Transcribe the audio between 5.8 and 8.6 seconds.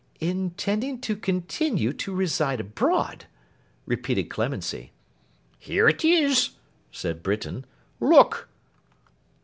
it is,' said Britain. 'Look!